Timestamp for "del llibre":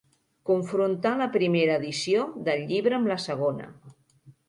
2.51-3.01